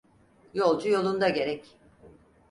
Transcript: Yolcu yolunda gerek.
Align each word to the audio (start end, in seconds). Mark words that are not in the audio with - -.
Yolcu 0.53 0.89
yolunda 0.89 1.29
gerek. 1.29 1.77